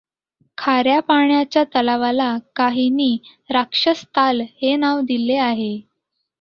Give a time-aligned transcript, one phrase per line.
[0.57, 3.17] खाऱ्य़ा पाण्याच्या तलावाला काहीनी
[3.49, 5.73] राक्षसताल हे नाव दिले आहे.